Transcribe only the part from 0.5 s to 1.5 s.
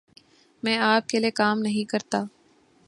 میں آپ کے لئے